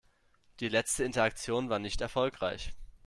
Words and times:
Die 0.61 0.67
letzte 0.67 1.03
Interaktion 1.03 1.69
war 1.69 1.77
nicht 1.77 2.01
erfolgreich. 2.01 2.73